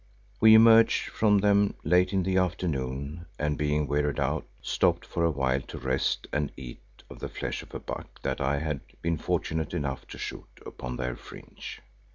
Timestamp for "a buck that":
7.75-8.41